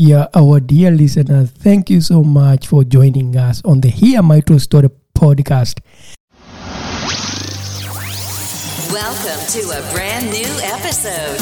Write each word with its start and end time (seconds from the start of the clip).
Yeah, 0.00 0.28
our 0.32 0.60
dear 0.60 0.92
listeners, 0.92 1.50
thank 1.50 1.90
you 1.90 2.00
so 2.00 2.22
much 2.22 2.68
for 2.68 2.84
joining 2.84 3.36
us 3.36 3.60
on 3.64 3.80
the 3.80 3.88
Hear 3.88 4.22
My 4.22 4.38
True 4.38 4.60
Story 4.60 4.90
podcast. 5.12 5.80
Welcome 8.92 9.42
to 9.50 9.60
a 9.74 9.92
brand 9.92 10.30
new 10.30 10.46
episode. 10.62 11.40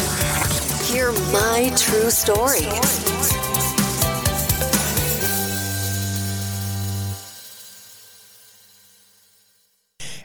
Hear 0.88 1.12
my 1.34 1.70
true 1.76 2.08
story. 2.08 2.64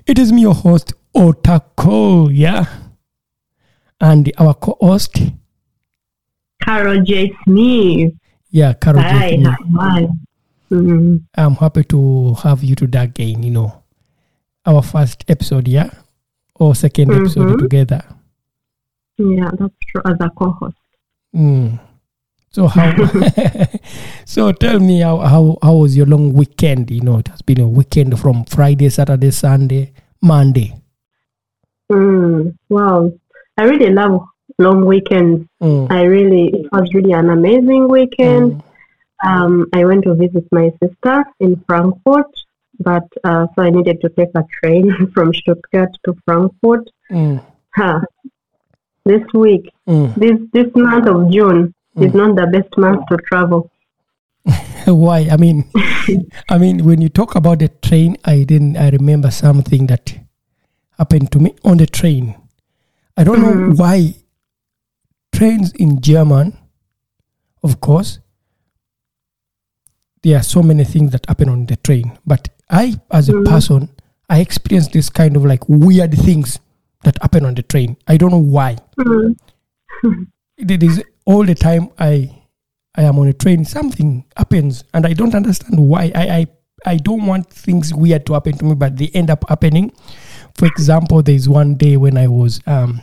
It 0.07 0.17
is 0.17 0.31
me, 0.31 0.43
your 0.43 0.53
host, 0.53 0.93
Otako, 1.13 2.29
yeah? 2.31 2.67
And 3.99 4.31
our 4.37 4.53
co 4.53 4.77
host, 4.79 5.19
Carol 6.63 7.03
J. 7.03 7.33
Smith. 7.43 8.13
Yeah, 8.51 8.73
Carol 8.73 9.01
Hi, 9.01 9.31
J. 9.31 9.43
hi. 9.75 10.07
Mm, 10.71 11.23
I'm 11.35 11.55
happy 11.55 11.83
to 11.85 12.33
have 12.43 12.63
you 12.63 12.75
today 12.75 13.03
again, 13.03 13.43
you 13.43 13.51
know. 13.51 13.83
Our 14.65 14.81
first 14.81 15.25
episode, 15.27 15.67
yeah? 15.67 15.89
Or 16.55 16.73
2nd 16.75 17.11
episode 17.11 17.47
Mhm. 17.49 17.59
together. 17.59 18.01
yeah, 19.17 19.49
that's 19.59 19.73
true. 19.89 20.01
As 20.05 20.17
a 20.21 20.29
co-host, 20.37 20.75
Mm. 21.35 21.79
So 22.51 22.67
how? 22.67 22.91
so 24.25 24.51
tell 24.51 24.79
me 24.79 24.99
how, 25.01 25.17
how 25.19 25.57
how 25.63 25.75
was 25.75 25.95
your 25.95 26.05
long 26.05 26.33
weekend? 26.33 26.91
You 26.91 27.01
know, 27.01 27.19
it 27.19 27.27
has 27.29 27.41
been 27.41 27.61
a 27.61 27.67
weekend 27.67 28.19
from 28.19 28.43
Friday, 28.45 28.89
Saturday, 28.89 29.31
Sunday, 29.31 29.93
Monday. 30.21 30.75
mm, 31.91 32.53
wow, 32.69 33.11
I 33.57 33.63
really 33.63 33.91
love 33.93 34.21
long 34.61 34.85
weekends. 34.85 35.47
Mm. 35.61 35.91
I 35.91 36.03
really, 36.03 36.47
it 36.47 36.71
was 36.71 36.93
really 36.93 37.13
an 37.13 37.29
amazing 37.29 37.87
weekend. 37.87 38.53
Mm. 38.53 38.63
Um, 39.23 39.67
I 39.73 39.85
went 39.85 40.03
to 40.05 40.15
visit 40.15 40.45
my 40.51 40.71
sister 40.81 41.23
in 41.39 41.63
Frankfurt, 41.67 42.31
but 42.79 43.07
uh, 43.23 43.45
so 43.55 43.61
I 43.61 43.69
needed 43.69 44.01
to 44.01 44.09
take 44.09 44.29
a 44.35 44.43
train 44.59 45.11
from 45.13 45.33
Stuttgart 45.33 45.95
to 46.05 46.15
Frankfurt. 46.25 46.89
Mm. 47.11 47.43
Huh. 47.75 47.99
This 49.05 49.23
week, 49.33 49.71
Mm. 49.87 50.13
this 50.15 50.37
this 50.53 50.71
month 50.75 51.07
of 51.07 51.31
June 51.31 51.73
is 51.97 52.13
not 52.13 52.35
the 52.35 52.45
best 52.47 52.77
month 52.77 53.01
to 53.09 53.17
travel. 53.17 53.71
Why? 54.85 55.27
I 55.31 55.37
mean, 55.37 55.65
I 56.49 56.57
mean, 56.57 56.85
when 56.85 57.01
you 57.01 57.09
talk 57.09 57.35
about 57.35 57.59
the 57.59 57.67
train, 57.67 58.17
I 58.25 58.43
didn't. 58.43 58.77
I 58.77 58.89
remember 58.89 59.31
something 59.31 59.87
that 59.87 60.13
happened 60.97 61.31
to 61.31 61.39
me 61.39 61.55
on 61.63 61.77
the 61.77 61.87
train. 61.87 62.35
I 63.17 63.23
don't 63.23 63.41
know 63.41 63.73
why 63.75 64.13
trains 65.41 65.71
in 65.71 65.99
German, 66.01 66.55
of 67.63 67.81
course, 67.81 68.19
there 70.21 70.37
are 70.37 70.43
so 70.43 70.61
many 70.61 70.83
things 70.83 71.11
that 71.13 71.25
happen 71.27 71.49
on 71.49 71.65
the 71.65 71.77
train. 71.77 72.15
But 72.27 72.49
I, 72.69 72.93
as 73.09 73.27
a 73.27 73.41
person, 73.41 73.89
I 74.29 74.39
experience 74.39 74.89
this 74.89 75.09
kind 75.09 75.35
of 75.35 75.43
like 75.43 75.67
weird 75.67 76.13
things 76.13 76.59
that 77.05 77.17
happen 77.23 77.43
on 77.43 77.55
the 77.55 77.63
train. 77.63 77.97
I 78.07 78.17
don't 78.17 78.29
know 78.29 78.37
why. 78.37 78.77
it 80.59 80.83
is 80.83 81.03
all 81.25 81.43
the 81.43 81.55
time 81.55 81.89
I 81.97 82.37
I 82.93 83.03
am 83.03 83.17
on 83.17 83.27
a 83.27 83.33
train, 83.33 83.65
something 83.65 84.23
happens 84.37 84.83
and 84.93 85.07
I 85.07 85.13
don't 85.13 85.33
understand 85.33 85.79
why. 85.79 86.11
I, 86.13 86.23
I 86.29 86.47
I 86.85 86.97
don't 86.97 87.25
want 87.25 87.49
things 87.49 87.95
weird 87.95 88.27
to 88.27 88.33
happen 88.33 88.59
to 88.59 88.65
me, 88.65 88.75
but 88.75 88.95
they 88.95 89.07
end 89.15 89.31
up 89.31 89.45
happening. 89.49 89.91
For 90.53 90.67
example, 90.67 91.23
there's 91.23 91.49
one 91.49 91.75
day 91.75 91.97
when 91.97 92.15
I 92.15 92.27
was 92.27 92.61
um, 92.67 93.01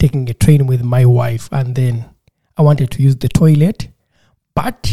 taking 0.00 0.28
a 0.28 0.34
train 0.34 0.66
with 0.66 0.82
my 0.82 1.04
wife, 1.06 1.48
and 1.52 1.76
then 1.76 2.04
I 2.56 2.62
wanted 2.62 2.90
to 2.92 3.02
use 3.02 3.14
the 3.16 3.28
toilet, 3.28 3.88
but 4.56 4.90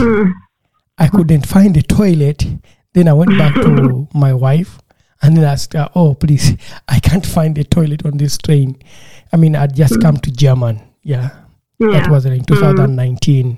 I 0.99 1.07
couldn't 1.07 1.47
find 1.47 1.75
the 1.75 1.81
toilet. 1.81 2.45
Then 2.93 3.07
I 3.07 3.13
went 3.13 3.31
back 3.37 3.55
to 3.55 4.07
my 4.13 4.33
wife 4.33 4.77
and 5.21 5.35
then 5.35 5.43
asked 5.43 5.73
her, 5.73 5.89
"Oh, 5.95 6.13
please, 6.13 6.55
I 6.87 6.99
can't 6.99 7.25
find 7.25 7.55
the 7.55 7.63
toilet 7.63 8.05
on 8.05 8.17
this 8.17 8.37
train." 8.37 8.77
I 9.33 9.37
mean, 9.37 9.55
I'd 9.55 9.75
just 9.75 9.99
come 10.01 10.17
to 10.17 10.31
German, 10.31 10.79
yeah. 11.03 11.29
That 11.79 12.09
was 12.09 12.25
in 12.25 12.43
2019. 12.43 13.57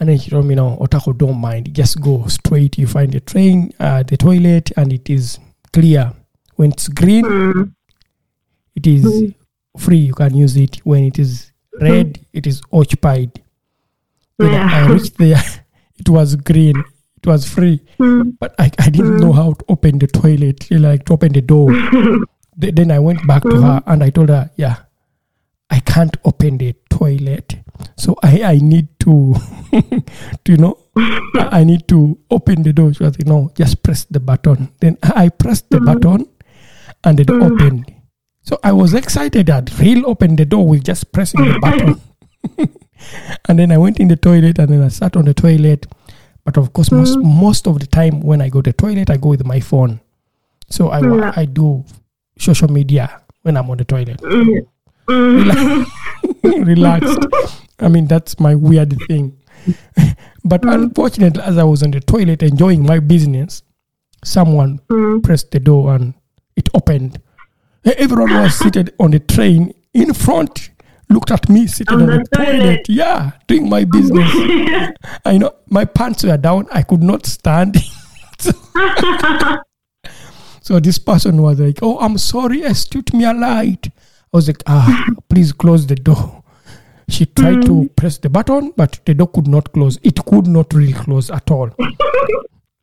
And 0.00 0.08
then 0.08 0.18
she 0.18 0.30
told 0.30 0.46
me, 0.46 0.54
no, 0.54 0.76
Otako, 0.80 1.16
don't 1.18 1.38
mind. 1.40 1.74
Just 1.74 2.00
go 2.00 2.24
straight. 2.28 2.78
You 2.78 2.86
find 2.86 3.10
the 3.12 3.18
train, 3.18 3.72
uh, 3.80 4.04
the 4.04 4.16
toilet, 4.16 4.70
and 4.76 4.92
it 4.92 5.10
is 5.10 5.40
clear. 5.72 6.12
When 6.54 6.70
it's 6.70 6.86
green, 6.86 7.24
Mm, 7.24 7.74
it 8.76 8.86
is 8.86 9.32
free. 9.78 9.98
You 9.98 10.14
can 10.14 10.34
use 10.34 10.56
it. 10.56 10.76
When 10.84 11.04
it 11.04 11.18
is 11.18 11.52
red, 11.80 12.16
hmm. 12.16 12.22
it 12.32 12.46
is 12.46 12.62
occupied. 12.72 13.42
When 14.36 14.54
I- 14.54 14.84
I 14.84 14.88
reached 14.88 15.18
there, 15.18 15.42
it 15.98 16.08
was 16.08 16.36
green. 16.36 16.82
It 17.16 17.26
was 17.26 17.48
free. 17.48 17.80
mm, 17.98 18.36
But 18.38 18.54
I, 18.58 18.70
I 18.78 18.90
didn't 18.90 19.18
hmm. 19.18 19.20
know 19.20 19.32
how 19.32 19.52
to 19.54 19.64
open 19.68 19.98
the 19.98 20.06
toilet, 20.06 20.70
like 20.70 21.04
to 21.06 21.14
open 21.14 21.32
the 21.32 21.40
door. 21.42 21.70
Th- 22.60 22.74
then 22.74 22.90
I 22.90 22.98
went 22.98 23.26
back 23.26 23.42
to 23.42 23.60
her 23.60 23.80
hmm. 23.80 23.90
and 23.90 24.04
I 24.04 24.10
told 24.10 24.28
her, 24.28 24.50
yeah, 24.56 24.76
I 25.70 25.80
can't 25.80 26.16
open 26.24 26.58
the 26.58 26.74
toilet. 26.90 27.56
So 27.96 28.16
I, 28.22 28.42
I 28.42 28.54
need 28.56 28.88
to, 29.00 29.34
to, 29.72 30.52
you 30.52 30.56
know, 30.56 30.78
I 30.96 31.60
I 31.60 31.64
need 31.64 31.86
to 31.88 32.18
open 32.30 32.62
the 32.62 32.72
door. 32.72 32.92
She 32.94 33.04
was 33.04 33.18
like, 33.18 33.26
no, 33.26 33.50
just 33.54 33.82
press 33.82 34.04
the 34.04 34.20
button. 34.20 34.70
Then 34.80 34.98
I 35.02 35.28
pressed 35.28 35.70
the 35.70 35.80
button 35.80 36.26
and 37.04 37.20
it 37.20 37.30
opened. 37.30 37.97
So 38.48 38.58
I 38.64 38.72
was 38.72 38.94
excited 38.94 39.46
that 39.48 39.68
he'll 39.68 40.06
open 40.08 40.34
the 40.36 40.46
door 40.46 40.66
with 40.66 40.82
just 40.82 41.12
pressing 41.12 41.44
the 41.44 41.58
button. 41.60 42.00
and 43.48 43.58
then 43.58 43.70
I 43.70 43.76
went 43.76 44.00
in 44.00 44.08
the 44.08 44.16
toilet 44.16 44.58
and 44.58 44.68
then 44.70 44.82
I 44.82 44.88
sat 44.88 45.16
on 45.16 45.26
the 45.26 45.34
toilet. 45.34 45.86
But 46.46 46.56
of 46.56 46.72
course, 46.72 46.90
most, 46.90 47.18
most 47.18 47.66
of 47.66 47.78
the 47.78 47.86
time 47.86 48.20
when 48.22 48.40
I 48.40 48.48
go 48.48 48.62
to 48.62 48.70
the 48.70 48.76
toilet, 48.76 49.10
I 49.10 49.18
go 49.18 49.28
with 49.28 49.44
my 49.44 49.60
phone. 49.60 50.00
So 50.70 50.88
I, 50.88 51.00
Yeah. 51.00 51.32
I 51.36 51.44
do 51.44 51.84
social 52.38 52.68
media 52.72 53.20
when 53.42 53.58
I'm 53.58 53.68
on 53.68 53.76
the 53.76 53.84
toilet. 53.84 54.16
mm, 54.22 54.66
mm. 55.10 55.86
Relax- 56.42 56.66
Relaxed. 56.66 57.26
I 57.80 57.88
mean, 57.88 58.06
that's 58.06 58.40
my 58.40 58.54
weird 58.54 58.96
thing. 59.08 59.36
but 60.44 60.64
unfortunately, 60.64 61.42
as 61.42 61.58
I 61.58 61.64
was 61.64 61.82
on 61.82 61.90
the 61.90 62.00
toilet 62.00 62.42
enjoying 62.42 62.82
my 62.86 62.98
business, 62.98 63.62
someone 64.24 64.80
Mm. 64.90 65.22
pressed 65.22 65.50
the 65.50 65.60
door 65.60 65.94
and 65.94 66.14
it 66.56 66.70
opened. 66.72 67.20
Everyone 67.84 68.32
was 68.34 68.54
seated 68.58 68.94
on 68.98 69.10
the 69.12 69.18
train 69.20 69.72
in 69.94 70.12
front 70.14 70.70
looked 71.10 71.30
at 71.30 71.48
me 71.48 71.66
sitting 71.66 71.94
On 71.94 72.02
on, 72.02 72.06
the 72.08 72.18
the 72.30 72.36
toilet. 72.36 72.58
toilet. 72.60 72.88
Yeah, 72.88 73.30
doing 73.46 73.68
my 73.70 73.84
business. 73.84 74.30
I 75.24 75.38
know 75.38 75.52
my 75.70 75.86
pants 75.86 76.22
were 76.22 76.36
down. 76.36 76.66
I 76.70 76.82
could 76.82 77.02
not 77.02 77.24
stand. 77.24 77.76
so, 78.38 78.52
so 80.60 80.80
this 80.80 80.98
person 80.98 81.40
was 81.40 81.58
like, 81.60 81.78
"Oh, 81.82 81.98
I'm 81.98 82.18
sorry, 82.18 82.62
astute 82.62 83.14
me 83.14 83.24
a 83.24 83.32
light." 83.32 83.86
I 83.88 84.36
was 84.36 84.48
like, 84.48 84.62
"Ah, 84.66 85.06
please 85.30 85.52
close 85.52 85.86
the 85.86 85.94
door." 85.94 86.42
She 87.08 87.24
tried 87.24 87.64
to 87.64 87.88
press 87.96 88.18
the 88.18 88.28
button, 88.28 88.74
but 88.76 89.00
the 89.06 89.14
door 89.14 89.28
could 89.28 89.48
not 89.48 89.72
close. 89.72 89.98
It 90.02 90.22
could 90.26 90.46
not 90.46 90.74
really 90.74 90.92
close 90.92 91.30
at 91.30 91.50
all. 91.50 91.70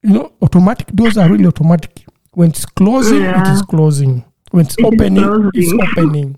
you 0.02 0.10
know, 0.10 0.32
automatic 0.42 0.88
doors 0.96 1.16
are 1.18 1.30
really 1.30 1.46
automatic. 1.46 2.06
When 2.32 2.50
it's 2.50 2.66
closing, 2.66 3.18
it 3.22 3.36
Yeah. 3.36 3.54
is 3.54 3.62
closing. 3.62 4.26
When 4.56 4.66
it's 4.68 4.78
opening, 4.82 5.52
it's 5.54 5.74
opening. 5.74 6.38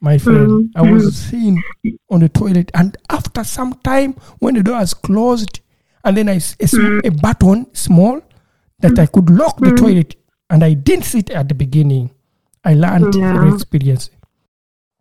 My 0.00 0.16
friend, 0.16 0.72
I 0.74 0.80
was 0.90 1.14
sitting 1.14 1.62
on 2.08 2.20
the 2.20 2.30
toilet, 2.30 2.70
and 2.72 2.96
after 3.10 3.44
some 3.44 3.74
time, 3.84 4.14
when 4.38 4.54
the 4.54 4.62
door 4.62 4.78
was 4.78 4.94
closed, 4.94 5.60
and 6.04 6.16
then 6.16 6.30
I 6.30 6.36
a, 6.36 6.66
sm- 6.66 7.00
a 7.04 7.10
button 7.10 7.66
small 7.74 8.22
that 8.78 8.98
I 8.98 9.04
could 9.04 9.28
lock 9.28 9.58
the 9.58 9.72
toilet, 9.72 10.16
and 10.48 10.64
I 10.64 10.72
didn't 10.72 11.04
sit 11.04 11.28
at 11.28 11.48
the 11.50 11.54
beginning. 11.54 12.12
I 12.64 12.72
learned 12.72 13.14
Yeah. 13.14 13.34
through 13.34 13.54
experience. 13.56 14.08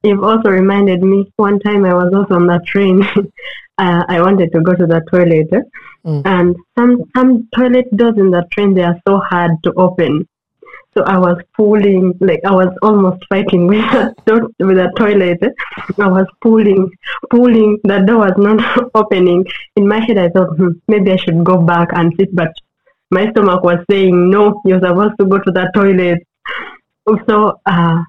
You've 0.04 0.24
also 0.24 0.50
reminded 0.50 1.02
me 1.04 1.32
one 1.38 1.60
time 1.62 1.86
I 1.86 1.94
was 1.94 2.14
also 2.14 2.36
on 2.36 2.48
the 2.48 2.60
train. 2.68 3.04
uh, 3.78 4.04
I 4.10 4.22
wanted 4.22 4.52
to 4.52 4.60
go 4.60 4.74
to 4.74 4.86
the 4.86 5.00
toilet, 5.10 5.48
eh? 5.54 5.62
Mm. 6.06 6.22
and 6.26 6.56
some 6.78 7.04
some 7.16 7.48
toilet 7.56 7.88
doors 7.96 8.18
in 8.18 8.32
the 8.32 8.44
train 8.52 8.74
they 8.74 8.84
are 8.84 9.00
so 9.08 9.20
hard 9.20 9.52
to 9.64 9.72
open. 9.78 10.28
So 10.98 11.04
I 11.04 11.20
was 11.20 11.38
pulling, 11.56 12.18
like 12.22 12.40
I 12.44 12.50
was 12.52 12.76
almost 12.82 13.24
fighting 13.30 13.68
with 13.68 13.86
the 14.26 14.50
with 14.58 14.78
the 14.78 14.92
toilet. 14.98 15.38
I 16.00 16.08
was 16.08 16.26
pulling, 16.42 16.90
pulling. 17.30 17.78
The 17.84 18.00
door 18.00 18.26
was 18.26 18.34
not 18.38 18.90
opening. 18.96 19.46
In 19.76 19.88
my 19.88 20.00
head, 20.00 20.18
I 20.18 20.30
thought 20.30 20.58
hmm, 20.58 20.72
maybe 20.88 21.12
I 21.12 21.18
should 21.18 21.44
go 21.44 21.62
back 21.62 21.90
and 21.94 22.12
sit, 22.18 22.36
but 22.36 22.52
my 23.12 23.30
stomach 23.30 23.64
was 23.64 23.78
saying 23.92 24.32
no. 24.32 24.60
You're 24.66 24.80
supposed 24.80 25.20
to 25.20 25.26
go 25.28 25.38
to 25.38 25.52
the 25.52 25.70
toilet. 25.76 26.26
So, 27.30 27.60
uh, 27.68 28.02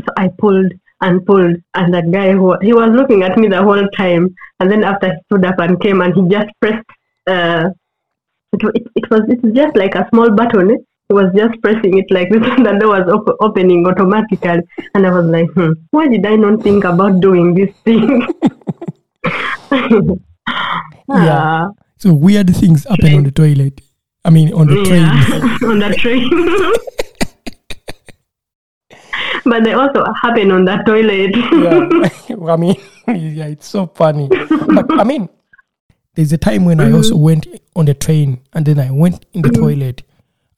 so 0.00 0.12
I 0.16 0.30
pulled 0.38 0.72
and 1.02 1.26
pulled, 1.26 1.56
and 1.74 1.92
that 1.92 2.10
guy 2.10 2.32
who 2.32 2.56
he 2.62 2.72
was 2.72 2.90
looking 2.90 3.22
at 3.22 3.36
me 3.36 3.48
the 3.48 3.62
whole 3.62 3.86
time, 3.98 4.34
and 4.60 4.70
then 4.70 4.82
after 4.82 5.12
he 5.12 5.18
stood 5.26 5.44
up 5.44 5.58
and 5.58 5.78
came 5.78 6.00
and 6.00 6.14
he 6.14 6.26
just 6.34 6.48
pressed. 6.58 6.88
Uh, 7.26 7.68
it, 8.54 8.62
it, 8.74 8.86
it 8.96 9.10
was 9.10 9.20
it's 9.28 9.54
just 9.54 9.76
like 9.76 9.94
a 9.94 10.08
small 10.10 10.30
button. 10.30 10.86
He 11.10 11.14
was 11.14 11.32
just 11.34 11.60
pressing 11.60 11.98
it 11.98 12.08
like 12.10 12.30
this, 12.30 12.40
and 12.56 12.64
the 12.64 12.78
door 12.78 13.00
was 13.00 13.08
op- 13.12 13.36
opening 13.40 13.84
automatically. 13.84 14.62
And 14.94 15.04
I 15.04 15.10
was 15.10 15.26
like, 15.26 15.50
hmm, 15.50 15.72
why 15.90 16.06
did 16.06 16.24
I 16.24 16.36
not 16.36 16.62
think 16.62 16.84
about 16.84 17.20
doing 17.20 17.54
this 17.54 17.74
thing? 17.84 18.28
Yeah. 21.10 21.42
Ah. 21.42 21.68
So 21.98 22.14
weird 22.14 22.54
things 22.54 22.84
happen 22.84 23.14
on 23.14 23.24
the 23.24 23.32
toilet. 23.32 23.80
I 24.24 24.30
mean, 24.30 24.52
on 24.54 24.68
the 24.68 24.84
train. 24.84 25.02
Yeah, 25.02 25.58
on 25.68 25.78
the 25.80 25.90
train. 25.98 26.30
but 29.44 29.64
they 29.64 29.72
also 29.72 30.04
happen 30.22 30.52
on 30.52 30.64
the 30.64 30.76
toilet. 30.86 31.34
yeah. 31.34 32.52
I 32.52 32.56
mean, 32.56 32.76
yeah, 33.08 33.46
it's 33.46 33.66
so 33.66 33.86
funny. 33.88 34.28
But 34.28 35.00
I 35.00 35.04
mean, 35.04 35.28
there's 36.14 36.32
a 36.32 36.38
time 36.38 36.64
when 36.64 36.78
I 36.80 36.92
also 36.92 37.14
mm-hmm. 37.14 37.24
went 37.24 37.46
on 37.74 37.86
the 37.86 37.94
train 37.94 38.40
and 38.52 38.64
then 38.64 38.78
I 38.78 38.90
went 38.92 39.26
in 39.32 39.42
the 39.42 39.48
mm-hmm. 39.48 39.62
toilet. 39.62 40.02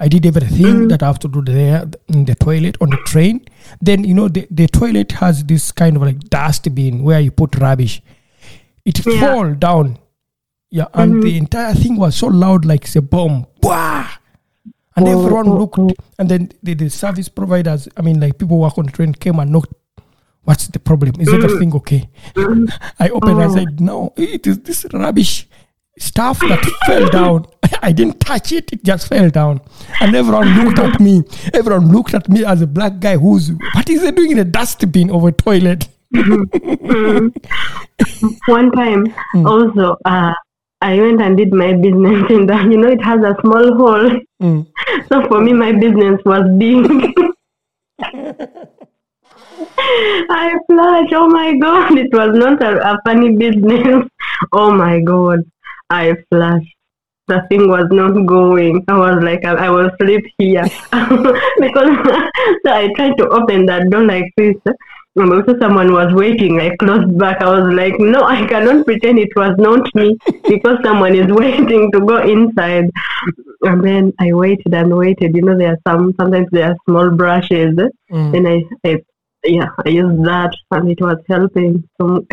I 0.03 0.09
did 0.09 0.27
everything 0.27 0.75
mm. 0.75 0.89
that 0.89 1.01
I 1.05 1.07
have 1.07 1.21
to 1.21 1.29
do 1.29 1.43
there 1.43 1.85
in 2.09 2.25
the 2.25 2.35
toilet 2.35 2.77
on 2.81 2.91
the 2.91 2.97
train. 3.07 3.47
Then, 3.81 4.03
you 4.03 4.15
know, 4.15 4.27
the, 4.27 4.49
the 4.51 4.67
toilet 4.67 5.13
has 5.13 5.45
this 5.45 5.71
kind 5.71 5.95
of 5.95 6.03
like 6.03 6.19
dustbin 6.29 7.05
where 7.05 7.21
you 7.21 7.31
put 7.31 7.55
rubbish. 7.59 8.03
It 8.85 9.07
Yeah. 9.07 9.21
fall 9.21 9.55
down. 9.55 9.99
Yeah, 10.73 10.87
and 10.95 11.13
mm-hmm. 11.13 11.21
the 11.21 11.37
entire 11.37 11.75
thing 11.75 11.97
was 11.97 12.17
so 12.17 12.27
loud 12.27 12.65
like 12.65 12.83
it's 12.83 12.97
a 12.97 13.03
bomb. 13.03 13.47
Wah! 13.63 14.09
And 14.97 15.07
Oh, 15.07 15.21
everyone 15.21 15.47
oh, 15.47 15.59
looked, 15.59 15.79
oh. 15.79 15.91
and 16.19 16.29
then 16.29 16.51
the, 16.65 16.75
the 16.75 16.89
service 16.89 17.29
providers, 17.29 17.89
I 17.97 18.03
mean, 18.03 18.19
like 18.19 18.39
people 18.39 18.59
work 18.59 18.79
on 18.79 18.87
the 18.87 18.93
train 18.93 19.13
came 19.15 19.39
and 19.39 19.53
knocked. 19.53 19.73
What's 20.43 20.67
the 20.67 20.81
problem? 20.81 21.21
Is 21.21 21.29
mm. 21.29 21.45
everything 21.45 21.73
okay? 21.77 22.09
Mm. 22.35 22.73
I 22.99 23.09
opened 23.11 23.39
and 23.39 23.43
I 23.43 23.47
oh. 23.47 23.55
said, 23.55 23.81
No, 23.81 24.13
it 24.17 24.49
is 24.49 24.59
this 24.59 24.85
rubbish 24.93 25.47
stuff 25.99 26.39
that 26.41 26.65
fell 26.87 27.09
down. 27.11 27.47
I 27.83 27.93
didn't 27.93 28.21
touch 28.21 28.53
it, 28.53 28.73
it 28.73 28.85
just 28.85 29.09
fell 29.09 29.31
down. 29.31 29.61
And 30.01 30.15
everyone 30.15 30.65
looked 30.65 30.79
at 30.79 31.01
me. 31.01 31.23
Everyone 31.53 31.91
looked 31.93 32.15
at 32.15 32.29
me 32.29 32.45
as 32.45 32.63
a 32.63 32.67
black 32.67 33.01
guy 33.01 33.17
who's, 33.17 33.51
what 33.75 33.89
is 33.89 34.03
he 34.03 34.11
doing 34.11 34.33
in 34.33 34.39
a 34.39 34.45
dustbin 34.45 35.11
over 35.11 35.29
a 35.29 35.33
toilet? 35.33 35.89
One 38.47 38.71
time, 38.73 39.15
also, 39.35 39.97
uh, 40.05 40.35
I 40.83 41.01
went 41.01 41.23
and 41.23 41.37
did 41.37 41.53
my 41.53 41.75
business 41.75 42.29
in 42.29 42.47
the, 42.47 42.57
you 42.71 42.77
know, 42.77 42.89
it 42.89 43.03
has 43.03 43.21
a 43.21 43.37
small 43.41 43.75
hole. 43.77 44.11
Mm. 44.43 44.67
So 45.09 45.27
for 45.29 45.41
me, 45.41 45.53
my 45.53 45.73
business 45.73 46.21
was 46.25 46.43
big. 46.59 46.87
I 50.29 50.59
flashed. 50.67 51.13
Oh 51.13 51.29
my 51.29 51.57
god! 51.57 51.97
It 51.99 52.13
was 52.13 52.37
not 52.37 52.63
a, 52.63 52.93
a 52.93 52.99
funny 53.05 53.37
business. 53.37 54.07
Oh 54.53 54.71
my 54.73 55.01
god! 55.01 55.41
I 55.93 56.15
flashed. 56.31 56.75
The 57.29 57.43
thing 57.49 57.69
was 57.69 57.87
not 57.91 58.27
going. 58.27 58.85
I 58.89 58.99
was 58.99 59.23
like, 59.23 59.45
I, 59.45 59.67
I 59.67 59.71
will 59.71 59.91
sleep 60.01 60.25
here 60.39 60.65
because 60.93 61.91
so 62.65 62.73
I 62.81 62.89
tried 62.97 63.17
to 63.19 63.29
open 63.29 63.67
that 63.67 63.89
door 63.91 64.05
like 64.05 64.33
this. 64.37 64.57
And 65.15 65.31
also 65.31 65.59
someone 65.61 65.93
was 65.93 66.13
waiting. 66.15 66.59
I 66.59 66.75
closed 66.77 67.19
back. 67.19 67.43
I 67.43 67.51
was 67.59 67.75
like, 67.75 67.95
no, 68.01 68.23
I 68.25 68.47
cannot 68.47 68.87
pretend 68.87 69.19
it 69.19 69.29
was 69.37 69.55
not 69.59 69.95
me 69.95 70.17
because 70.49 70.79
someone 70.83 71.15
is 71.15 71.31
waiting 71.31 71.93
to 71.93 72.01
go 72.01 72.17
inside. 72.23 72.91
And 73.61 73.85
then 73.85 74.13
I 74.19 74.33
waited 74.33 74.73
and 74.73 74.97
waited. 74.97 75.37
You 75.37 75.43
know, 75.43 75.57
there 75.57 75.73
are 75.75 75.79
some 75.87 76.15
sometimes 76.19 76.49
there 76.51 76.71
are 76.71 76.77
small 76.89 77.11
brushes. 77.11 77.77
Mm. 78.11 78.33
Then 78.33 78.47
I, 78.47 78.89
I 78.89 79.03
yeah, 79.45 79.69
I 79.85 79.91
used 79.91 80.25
that 80.25 80.55
and 80.71 80.91
it 80.91 81.01
was 81.01 81.19
helping. 81.29 81.89
So 82.01 82.25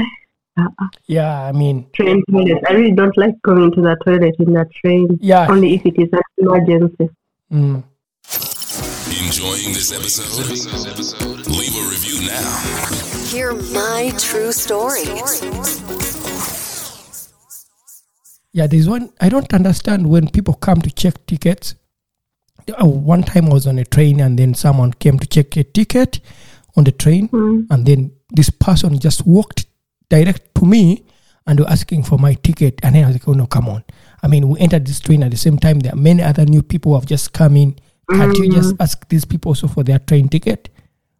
uh, 0.60 0.88
Yeah, 1.08 1.42
I 1.44 1.52
mean, 1.52 1.88
train 1.94 2.24
toilet. 2.30 2.64
I 2.68 2.74
really 2.74 2.92
don't 2.92 3.16
like 3.18 3.36
going 3.44 3.72
to 3.72 3.82
the 3.82 3.96
toilet 4.06 4.36
in 4.40 4.54
the 4.54 4.66
train. 4.84 5.18
Yeah. 5.22 5.48
Only 5.50 5.76
if 5.76 5.86
it 5.86 5.98
is 5.98 6.10
an 6.12 6.22
emergency. 6.38 7.10
mm. 7.52 7.84
Enjoying 9.26 9.74
this 9.74 9.92
episode? 9.92 11.48
Leave 11.48 11.76
a 11.76 11.90
review 11.90 12.28
now. 12.28 12.50
Hear 13.28 13.54
my 13.74 14.12
true 14.18 14.52
story. 14.52 15.06
Yeah, 18.52 18.68
there's 18.68 18.90
one 18.90 19.12
I 19.22 19.30
don't 19.30 19.54
understand 19.54 20.10
when 20.10 20.30
people 20.30 20.56
come 20.56 20.82
to 20.82 20.92
check 20.92 21.26
tickets. 21.28 21.76
Uh, 22.70 22.86
one 22.86 23.24
time 23.24 23.46
I 23.48 23.54
was 23.54 23.68
on 23.68 23.80
a 23.80 23.86
train 23.86 24.20
and 24.20 24.38
then 24.38 24.54
someone 24.54 24.94
came 24.94 25.18
to 25.20 25.28
check 25.28 25.56
a 25.58 25.64
ticket 25.64 26.20
on 26.76 26.84
the 26.84 26.92
train, 26.92 27.30
and 27.70 27.86
then 27.86 28.12
this 28.32 28.50
person 28.50 29.00
just 29.00 29.26
walked 29.26 29.66
direct 30.10 30.56
to 30.56 30.66
me 30.66 31.06
and 31.48 31.60
were 31.60 31.70
asking 31.70 32.04
for 32.04 32.18
my 32.18 32.34
ticket. 32.36 32.80
And 32.84 32.96
then 32.96 33.04
I 33.04 33.08
was 33.08 33.16
like, 33.16 33.28
oh 33.28 33.34
no, 33.34 33.48
come 33.48 33.70
on. 33.70 33.84
I 34.22 34.28
mean, 34.28 34.50
we 34.50 34.60
entered 34.60 34.86
this 34.86 35.00
train 35.00 35.24
at 35.24 35.32
the 35.32 35.38
same 35.38 35.58
time. 35.58 35.80
There 35.80 35.94
are 35.94 35.98
many 35.98 36.22
other 36.22 36.46
new 36.46 36.62
people 36.62 36.92
who 36.92 37.00
have 37.00 37.08
just 37.08 37.34
come 37.34 37.56
in. 37.56 37.76
Can't 38.12 38.36
you 38.38 38.52
just 38.52 38.76
mm. 38.76 38.78
ask 38.80 39.08
these 39.10 39.24
people 39.26 39.50
also 39.50 39.68
for 39.68 39.84
their 39.84 40.00
train 40.00 40.30
ticket? 40.30 40.70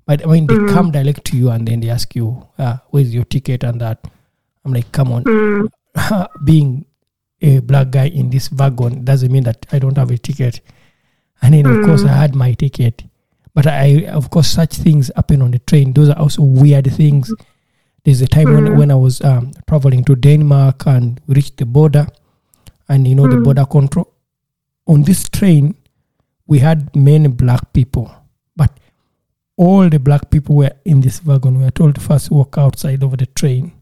But 0.06 0.26
I 0.26 0.32
mean, 0.32 0.48
they 0.48 0.56
mm. 0.56 0.74
come 0.74 0.92
direct 0.92 1.26
to 1.26 1.38
you 1.38 1.50
and 1.52 1.68
then 1.68 1.82
they 1.82 1.90
ask 1.90 2.16
you, 2.16 2.48
uh, 2.58 2.78
where's 2.90 3.14
your 3.14 3.26
ticket 3.26 3.64
and 3.64 3.80
that. 3.82 4.08
I'm 4.66 4.74
like, 4.74 4.92
come 4.92 5.12
on. 5.12 5.24
Mm. 5.24 6.28
Being 6.44 6.86
a 7.42 7.60
black 7.60 7.92
guy 7.92 8.06
in 8.08 8.30
this 8.30 8.52
wagon 8.52 9.06
doesn't 9.06 9.32
mean 9.32 9.44
that 9.44 9.66
I 9.72 9.80
don't 9.80 9.98
have 9.98 10.12
a 10.12 10.18
ticket. 10.18 10.62
And 11.42 11.54
then, 11.54 11.66
of 11.66 11.86
course, 11.86 12.04
I 12.04 12.10
had 12.10 12.36
my 12.36 12.54
ticket. 12.54 13.04
But 13.54 13.68
I, 13.68 14.06
of 14.08 14.30
course, 14.30 14.48
such 14.48 14.76
things 14.76 15.12
happen 15.16 15.42
on 15.42 15.52
the 15.52 15.60
train. 15.60 15.94
Those 15.94 16.10
are 16.10 16.20
also 16.20 16.44
weird 16.44 16.92
things. 16.94 17.32
There's 18.10 18.22
a 18.22 18.28
time 18.28 18.52
when, 18.52 18.76
when 18.76 18.90
I 18.90 18.96
was 18.96 19.22
um, 19.22 19.52
traveling 19.68 20.04
to 20.06 20.16
Denmark 20.16 20.88
and 20.88 21.22
we 21.28 21.36
reached 21.36 21.58
the 21.58 21.66
border, 21.68 22.08
and 22.88 23.08
you 23.08 23.14
know, 23.14 23.28
the 23.28 23.38
border 23.38 23.66
control. 23.68 24.12
On 24.88 25.04
this 25.04 25.30
train, 25.30 25.76
we 26.48 26.58
had 26.58 26.96
many 26.96 27.28
black 27.28 27.72
people, 27.72 28.12
but 28.56 28.80
all 29.58 29.88
the 29.88 30.00
black 30.00 30.32
people 30.32 30.56
were 30.56 30.72
in 30.86 31.02
this 31.02 31.24
wagon. 31.24 31.60
We 31.60 31.66
were 31.66 31.70
told 31.70 31.94
to 31.96 32.02
first 32.02 32.32
walk 32.32 32.58
outside 32.58 33.04
of 33.04 33.16
the 33.16 33.28
train 33.28 33.74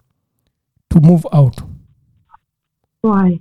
to 0.89 0.99
move 0.99 1.25
out. 1.31 1.61
Why? 2.99 3.39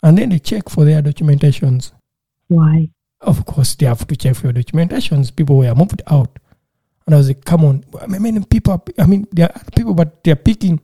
And 0.00 0.16
then 0.16 0.28
they 0.28 0.38
check 0.38 0.68
for 0.68 0.84
their 0.84 1.02
documentations. 1.02 1.90
Why? 2.46 2.88
Of 3.20 3.44
course, 3.46 3.74
they 3.74 3.86
have 3.86 4.06
to 4.06 4.14
check 4.14 4.36
for 4.36 4.46
your 4.46 4.52
documentations. 4.52 5.34
People 5.34 5.56
were 5.56 5.74
moved 5.74 6.02
out. 6.06 6.38
And 7.06 7.14
I 7.14 7.18
was 7.18 7.28
like, 7.28 7.44
come 7.44 7.64
on. 7.64 7.84
I 8.00 8.06
mean, 8.06 8.44
people, 8.44 8.74
are, 8.74 8.82
I 9.02 9.06
mean, 9.06 9.26
there 9.32 9.50
are 9.54 9.62
people, 9.74 9.94
but 9.94 10.22
they're 10.22 10.36
picking 10.36 10.80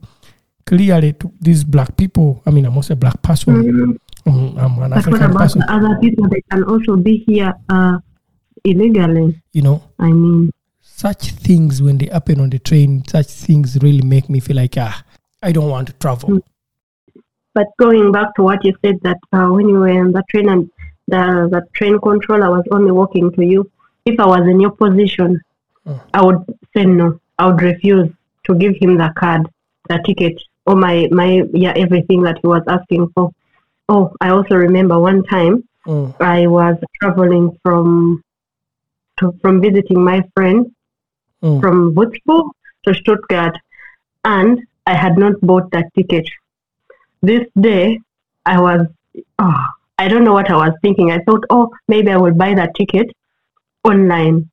clearly 0.65 1.13
to 1.13 1.31
these 1.39 1.63
black 1.63 1.95
people. 1.95 2.41
I 2.45 2.51
mean, 2.51 2.65
I'm 2.65 2.75
also 2.75 2.93
a 2.93 2.97
black 2.97 3.21
person. 3.21 3.97
Um, 4.25 4.57
I'm 4.57 4.77
an 4.79 4.89
But 4.89 4.89
what 4.89 4.97
African 4.97 5.23
about 5.23 5.37
person, 5.37 5.61
the 5.61 5.71
other 5.71 5.97
people? 6.01 6.27
They 6.27 6.41
can 6.51 6.63
also 6.63 6.97
be 6.97 7.23
here 7.25 7.53
uh, 7.69 7.99
illegally. 8.63 9.41
you 9.53 9.61
know. 9.61 9.81
I 9.99 10.11
mean, 10.11 10.51
such 10.81 11.31
things 11.31 11.81
when 11.81 11.97
they 11.97 12.07
happen 12.07 12.39
on 12.41 12.49
the 12.49 12.59
train, 12.59 13.03
such 13.07 13.27
things 13.27 13.77
really 13.81 14.01
make 14.01 14.29
me 14.29 14.39
feel 14.39 14.57
like 14.57 14.75
ah, 14.77 15.03
I 15.41 15.51
don't 15.51 15.69
want 15.69 15.87
to 15.87 15.93
travel. 15.93 16.39
But 17.53 17.67
going 17.79 18.11
back 18.11 18.35
to 18.35 18.43
what 18.43 18.63
you 18.65 18.75
said 18.83 18.99
that 19.03 19.17
uh, 19.31 19.47
when 19.47 19.69
you 19.69 19.79
were 19.79 19.87
in 19.87 20.11
the 20.11 20.23
train 20.29 20.49
and 20.49 20.69
the, 21.07 21.47
the 21.49 21.61
train 21.73 21.99
controller 21.99 22.51
was 22.51 22.63
only 22.71 22.91
walking 22.91 23.31
to 23.31 23.45
you, 23.45 23.71
if 24.05 24.19
I 24.19 24.25
was 24.25 24.41
in 24.47 24.59
your 24.59 24.71
position, 24.71 25.41
I 26.13 26.25
would 26.25 26.43
say 26.75 26.85
no. 26.85 27.19
I 27.39 27.47
would 27.47 27.61
refuse 27.61 28.09
to 28.45 28.55
give 28.55 28.75
him 28.77 28.97
the 28.97 29.13
card, 29.17 29.47
the 29.89 29.99
ticket, 30.05 30.41
or 30.65 30.75
my, 30.75 31.07
my 31.11 31.43
yeah, 31.53 31.73
everything 31.75 32.23
that 32.23 32.39
he 32.41 32.47
was 32.47 32.63
asking 32.67 33.09
for. 33.13 33.31
Oh, 33.89 34.13
I 34.19 34.29
also 34.29 34.55
remember 34.55 34.99
one 34.99 35.23
time 35.23 35.63
Mm. 35.87 36.13
I 36.19 36.47
was 36.47 36.75
traveling 36.99 37.57
from 37.63 38.21
to, 39.19 39.31
from 39.41 39.61
visiting 39.61 40.03
my 40.03 40.21
friend 40.33 40.69
Mm. 41.41 41.61
from 41.61 41.95
Würzburg 41.95 42.49
to 42.83 42.93
Stuttgart, 42.93 43.55
and 44.25 44.59
I 44.85 44.95
had 44.95 45.17
not 45.17 45.39
bought 45.41 45.71
that 45.71 45.85
ticket. 45.95 46.27
This 47.21 47.47
day, 47.59 47.99
I 48.45 48.59
was, 48.59 48.87
oh, 49.39 49.63
I 49.97 50.07
don't 50.07 50.23
know 50.23 50.33
what 50.33 50.49
I 50.49 50.55
was 50.55 50.73
thinking. 50.81 51.11
I 51.11 51.19
thought, 51.19 51.45
oh, 51.49 51.69
maybe 51.87 52.11
I 52.11 52.17
will 52.17 52.33
buy 52.33 52.53
that 52.55 52.75
ticket 52.75 53.15
online. 53.83 54.49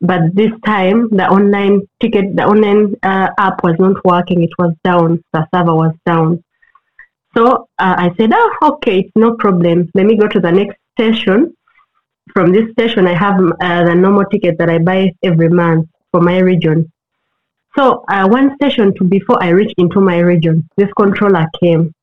But 0.00 0.34
this 0.34 0.50
time, 0.64 1.08
the 1.10 1.28
online 1.28 1.82
ticket, 2.00 2.34
the 2.34 2.44
online 2.44 2.94
uh, 3.02 3.28
app 3.38 3.62
was 3.62 3.76
not 3.78 4.02
working. 4.04 4.42
It 4.42 4.50
was 4.58 4.74
down. 4.82 5.22
The 5.32 5.46
server 5.54 5.74
was 5.74 5.94
down. 6.06 6.42
So 7.36 7.68
uh, 7.78 7.94
I 7.98 8.14
said, 8.16 8.30
oh, 8.32 8.56
okay, 8.62 9.00
it's 9.00 9.12
no 9.14 9.34
problem. 9.34 9.90
Let 9.94 10.06
me 10.06 10.16
go 10.16 10.26
to 10.26 10.40
the 10.40 10.50
next 10.50 10.76
station. 10.96 11.54
From 12.32 12.52
this 12.52 12.70
station, 12.72 13.06
I 13.06 13.14
have 13.14 13.38
uh, 13.60 13.84
the 13.84 13.94
normal 13.94 14.24
ticket 14.24 14.56
that 14.58 14.70
I 14.70 14.78
buy 14.78 15.12
every 15.22 15.48
month 15.48 15.88
for 16.12 16.20
my 16.20 16.38
region. 16.38 16.90
So 17.76 18.04
uh, 18.08 18.26
one 18.28 18.54
station 18.56 18.94
to 18.96 19.04
before 19.04 19.42
I 19.42 19.50
reached 19.50 19.74
into 19.78 20.00
my 20.00 20.18
region, 20.18 20.68
this 20.76 20.88
controller 20.96 21.46
came 21.60 21.94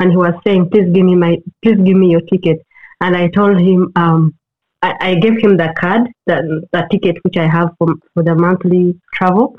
and 0.00 0.10
he 0.10 0.16
was 0.16 0.34
saying, 0.44 0.70
"Please 0.70 0.90
give 0.92 1.04
me 1.04 1.14
my, 1.14 1.38
please 1.62 1.76
give 1.76 1.96
me 1.96 2.10
your 2.10 2.22
ticket." 2.22 2.58
And 3.00 3.16
I 3.16 3.28
told 3.28 3.60
him, 3.60 3.92
um, 3.94 4.34
I, 4.82 4.96
I 5.00 5.14
gave 5.14 5.38
him 5.38 5.56
the 5.56 5.72
card, 5.78 6.08
the, 6.26 6.66
the 6.72 6.86
ticket 6.90 7.16
which 7.22 7.36
I 7.36 7.46
have 7.46 7.70
for, 7.78 7.94
for 8.14 8.22
the 8.22 8.34
monthly 8.34 9.00
travel. 9.14 9.56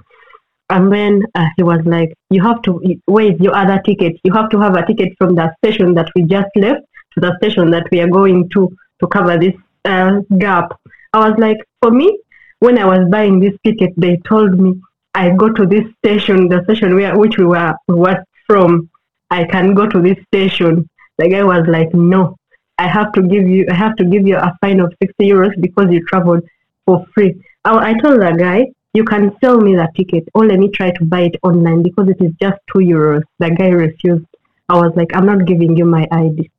And 0.70 0.92
then 0.92 1.24
uh, 1.36 1.48
he 1.56 1.64
was 1.64 1.82
like, 1.86 2.14
"You 2.30 2.42
have 2.42 2.62
to 2.64 2.82
where 3.06 3.32
is 3.32 3.40
your 3.40 3.56
other 3.56 3.82
ticket? 3.86 4.20
You 4.24 4.34
have 4.34 4.50
to 4.50 4.60
have 4.60 4.76
a 4.76 4.86
ticket 4.86 5.14
from 5.18 5.36
the 5.36 5.54
station 5.58 5.94
that 5.96 6.10
we 6.16 6.24
just 6.24 6.48
left 6.56 6.82
to 7.14 7.20
the 7.20 7.36
station 7.38 7.70
that 7.72 7.88
we 7.92 8.00
are 8.00 8.08
going 8.08 8.50
to 8.50 8.76
to 9.00 9.08
cover 9.08 9.38
this 9.38 9.54
uh, 9.86 10.22
gap." 10.40 10.72
I 11.14 11.30
was 11.30 11.38
like, 11.38 11.58
"For 11.82 11.92
me, 11.92 12.18
when 12.60 12.80
I 12.80 12.86
was 12.86 13.08
buying 13.10 13.40
this 13.40 13.54
ticket, 13.64 13.94
they 13.98 14.18
told 14.26 14.58
me 14.60 14.82
I 15.14 15.30
go 15.32 15.50
to 15.50 15.66
this 15.66 15.86
station, 16.00 16.48
the 16.48 16.64
station 16.64 16.96
where 16.96 17.18
which 17.18 17.38
we 17.38 17.46
were 17.46 17.76
was 17.88 18.18
from. 18.48 18.90
I 19.30 19.44
can 19.44 19.74
go 19.76 19.88
to 19.88 20.02
this 20.02 20.18
station." 20.28 20.90
The 21.18 21.30
guy 21.30 21.44
was 21.44 21.68
like, 21.68 21.94
"No, 21.94 22.38
I 22.78 22.88
have 22.88 23.12
to 23.14 23.22
give 23.22 23.48
you, 23.48 23.66
I 23.70 23.76
have 23.76 23.96
to 23.98 24.06
give 24.06 24.28
you 24.28 24.38
a 24.38 24.52
fine 24.62 24.80
of 24.80 24.94
sixty 25.02 25.30
euros 25.30 25.60
because 25.62 25.88
you 25.92 26.04
traveled 26.06 26.44
for 26.86 27.06
free." 27.14 27.36
I, 27.66 27.92
I 27.92 27.94
told 28.02 28.22
the 28.22 28.36
guy, 28.38 28.68
"You 28.94 29.04
can 29.04 29.36
sell 29.44 29.60
me 29.62 29.76
the 29.76 29.88
ticket, 29.96 30.28
or 30.34 30.46
let 30.46 30.60
me 30.60 30.70
try 30.70 30.92
to 30.92 31.06
buy 31.06 31.22
it 31.22 31.36
online 31.44 31.84
because 31.84 32.10
it 32.10 32.22
is 32.22 32.32
just 32.42 32.60
two 32.72 32.80
euros." 32.80 33.24
The 33.40 33.52
guy 33.52 33.70
refused. 33.70 34.26
I 34.70 34.76
was 34.76 34.92
like, 34.96 35.16
"I'm 35.16 35.26
not 35.26 35.46
giving 35.46 35.78
you 35.78 35.86
my 35.86 36.08
ID." 36.12 36.50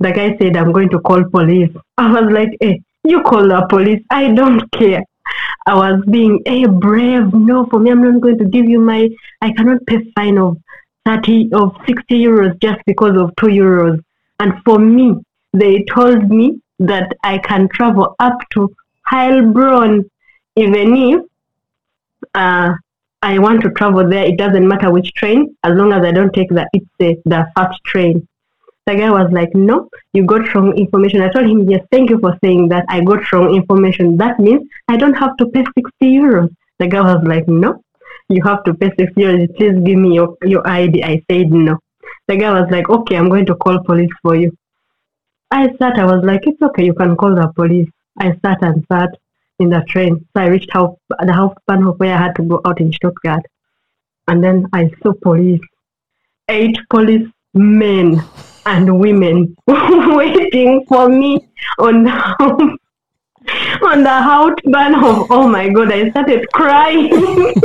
The 0.00 0.12
guy 0.12 0.36
said, 0.38 0.56
"I'm 0.56 0.72
going 0.72 0.90
to 0.90 1.00
call 1.00 1.24
police." 1.24 1.70
I 1.96 2.10
was 2.12 2.32
like, 2.32 2.56
"Hey, 2.60 2.82
you 3.04 3.22
call 3.22 3.48
the 3.48 3.66
police. 3.68 4.02
I 4.10 4.32
don't 4.32 4.70
care." 4.72 5.04
I 5.66 5.74
was 5.74 6.02
being 6.08 6.40
a 6.46 6.66
brave. 6.66 7.34
No, 7.34 7.66
for 7.66 7.78
me, 7.78 7.90
I'm 7.90 8.02
not 8.02 8.20
going 8.22 8.38
to 8.38 8.44
give 8.46 8.66
you 8.66 8.80
my. 8.80 9.10
I 9.42 9.52
cannot 9.52 9.84
pay 9.86 9.98
fine 10.14 10.38
of 10.38 10.56
thirty 11.04 11.50
of 11.52 11.76
sixty 11.86 12.24
euros 12.24 12.58
just 12.62 12.80
because 12.86 13.16
of 13.18 13.34
two 13.36 13.48
euros. 13.48 14.02
And 14.40 14.54
for 14.64 14.78
me, 14.78 15.16
they 15.58 15.84
told 15.84 16.28
me 16.28 16.60
that 16.78 17.12
I 17.24 17.38
can 17.38 17.68
travel 17.68 18.14
up 18.18 18.38
to 18.54 18.74
Heilbronn, 19.10 20.08
even 20.56 20.96
if 20.96 21.20
uh, 22.34 22.74
I 23.22 23.38
want 23.38 23.62
to 23.62 23.70
travel 23.70 24.08
there. 24.08 24.24
It 24.24 24.38
doesn't 24.38 24.66
matter 24.66 24.92
which 24.92 25.12
train, 25.14 25.56
as 25.64 25.74
long 25.74 25.92
as 25.92 26.04
I 26.04 26.12
don't 26.12 26.32
take 26.32 26.50
the 26.50 26.68
it's 26.72 26.86
the, 26.98 27.16
the 27.24 27.46
fast 27.54 27.82
train. 27.84 28.26
The 28.86 28.94
guy 28.94 29.10
was 29.10 29.30
like, 29.32 29.54
"No, 29.54 29.88
you 30.12 30.24
got 30.24 30.54
wrong 30.54 30.76
information." 30.76 31.20
I 31.20 31.28
told 31.30 31.46
him, 31.46 31.68
"Yes, 31.68 31.84
thank 31.90 32.10
you 32.10 32.18
for 32.20 32.38
saying 32.42 32.68
that. 32.68 32.84
I 32.88 33.00
got 33.00 33.30
wrong 33.32 33.54
information. 33.54 34.16
That 34.16 34.38
means 34.38 34.62
I 34.88 34.96
don't 34.96 35.14
have 35.14 35.36
to 35.38 35.46
pay 35.46 35.64
sixty 35.74 36.12
euros." 36.18 36.54
The 36.78 36.86
guy 36.86 37.02
was 37.02 37.22
like, 37.24 37.48
"No, 37.48 37.82
you 38.28 38.42
have 38.44 38.62
to 38.64 38.74
pay 38.74 38.90
sixty 38.98 39.22
euros. 39.22 39.54
Please 39.56 39.76
give 39.88 39.98
me 39.98 40.14
your 40.14 40.36
your 40.44 40.66
ID." 40.66 41.02
I 41.02 41.22
said 41.30 41.52
no. 41.52 41.78
The 42.28 42.36
guy 42.36 42.52
was 42.60 42.70
like, 42.70 42.88
"Okay, 42.88 43.16
I'm 43.16 43.28
going 43.28 43.46
to 43.46 43.56
call 43.56 43.82
police 43.84 44.16
for 44.22 44.36
you." 44.36 44.56
I 45.50 45.68
sat. 45.78 45.98
I 45.98 46.04
was 46.04 46.24
like, 46.24 46.46
"It's 46.46 46.60
okay. 46.60 46.84
You 46.84 46.94
can 46.94 47.16
call 47.16 47.34
the 47.34 47.48
police." 47.54 47.88
I 48.18 48.32
sat 48.44 48.62
and 48.62 48.84
sat 48.90 49.10
in 49.58 49.70
the 49.70 49.82
train. 49.88 50.26
So 50.34 50.42
I 50.42 50.46
reached 50.46 50.70
Haupt, 50.72 51.00
the 51.08 51.32
Hauptbahnhof 51.32 51.98
where 51.98 52.14
I 52.14 52.18
had 52.18 52.36
to 52.36 52.42
go 52.42 52.60
out 52.64 52.80
in 52.80 52.92
Stuttgart, 52.92 53.44
and 54.26 54.42
then 54.42 54.66
I 54.72 54.90
saw 55.02 55.12
police, 55.22 55.60
eight 56.48 56.78
police 56.90 57.28
men 57.54 58.22
and 58.66 58.98
women 58.98 59.56
waiting 59.66 60.84
for 60.86 61.08
me 61.08 61.48
on 61.78 62.04
the 62.04 62.78
on 63.82 64.02
the 64.02 64.16
Hauptbahnhof. 64.28 65.26
Oh 65.30 65.48
my 65.48 65.68
god! 65.68 65.92
I 65.92 66.10
started 66.10 66.46
crying. 66.52 67.54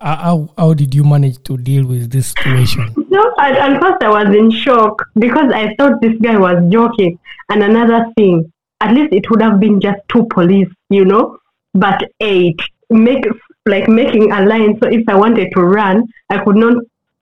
How, 0.00 0.48
how 0.58 0.74
did 0.74 0.94
you 0.94 1.04
manage 1.04 1.42
to 1.44 1.56
deal 1.56 1.86
with 1.86 2.10
this 2.10 2.28
situation? 2.28 2.94
No, 3.08 3.32
at, 3.38 3.56
at 3.56 3.80
first 3.80 4.02
I 4.02 4.08
was 4.08 4.34
in 4.34 4.50
shock 4.50 5.02
because 5.18 5.52
I 5.52 5.74
thought 5.76 6.00
this 6.00 6.18
guy 6.20 6.36
was 6.36 6.62
joking. 6.70 7.18
And 7.48 7.62
another 7.62 8.06
thing, 8.16 8.52
at 8.80 8.92
least 8.92 9.12
it 9.12 9.30
would 9.30 9.40
have 9.42 9.60
been 9.60 9.80
just 9.80 10.00
two 10.08 10.26
police, 10.30 10.68
you 10.90 11.04
know, 11.04 11.38
but 11.74 12.02
eight 12.20 12.60
make 12.90 13.24
like 13.66 13.88
making 13.88 14.32
a 14.32 14.44
line. 14.44 14.78
So 14.82 14.88
if 14.88 15.08
I 15.08 15.14
wanted 15.16 15.50
to 15.54 15.62
run, 15.62 16.04
I 16.30 16.42
could 16.44 16.56
not 16.56 16.76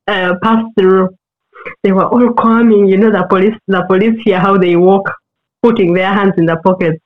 uh, 0.07 0.35
pass 0.43 0.65
through. 0.79 1.17
They 1.83 1.93
were 1.93 2.07
all 2.07 2.33
coming, 2.35 2.87
you 2.89 2.97
know, 2.97 3.11
the 3.11 3.27
police. 3.29 3.55
The 3.67 3.85
police 3.87 4.21
here 4.25 4.39
how 4.39 4.59
they 4.59 4.77
walk, 4.77 5.11
putting 5.63 5.95
their 5.95 6.13
hands 6.13 6.35
in 6.37 6.47
their 6.47 6.61
pockets. 6.61 6.99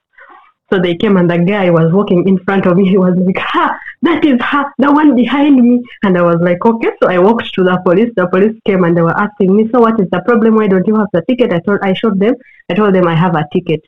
So 0.71 0.79
they 0.79 0.97
came 0.97 1.17
and 1.17 1.31
the 1.31 1.39
guy 1.39 1.71
was 1.71 1.93
walking 1.93 2.29
in 2.29 2.39
front 2.45 2.67
of 2.67 2.77
me. 2.77 2.89
He 2.95 2.99
was 2.99 3.15
like, 3.17 3.39
ha, 3.39 3.79
that 4.03 4.25
is 4.25 4.41
her, 4.41 4.65
the 4.79 4.93
one 4.93 5.15
behind 5.15 5.57
me. 5.57 5.83
And 6.03 6.17
I 6.17 6.23
was 6.23 6.37
like, 6.41 6.65
okay. 6.65 6.91
So 7.03 7.09
I 7.09 7.19
walked 7.19 7.53
to 7.55 7.65
the 7.65 7.79
police. 7.85 8.11
The 8.17 8.27
police 8.27 8.57
came 8.67 8.85
and 8.85 8.97
they 8.97 9.03
were 9.03 9.19
asking 9.19 9.57
me, 9.57 9.69
so 9.73 9.81
what 9.81 9.99
is 10.01 10.09
the 10.11 10.21
problem? 10.21 10.57
Why 10.57 10.67
don't 10.67 10.87
you 10.87 10.97
have 10.97 11.09
the 11.13 11.23
ticket? 11.29 11.53
I 11.53 11.61
told, 11.61 11.81
I 11.83 11.93
showed 11.95 12.21
them. 12.21 12.35
I 12.71 12.75
told 12.75 12.95
them 12.95 13.09
I 13.09 13.15
have 13.15 13.35
a 13.35 13.45
ticket. 13.53 13.83